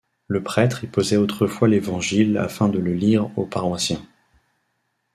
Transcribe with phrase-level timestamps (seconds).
[0.27, 4.01] Le prêtre y posait autrefois l'évangile afin de le lire aux paroissiens.